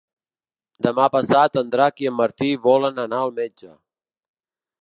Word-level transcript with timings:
Demà 0.85 1.05
passat 1.15 1.59
en 1.61 1.69
Drac 1.77 2.03
i 2.05 2.11
en 2.13 2.17
Martí 2.23 2.51
volen 2.67 3.01
anar 3.07 3.23
al 3.27 3.39
metge. 3.41 3.71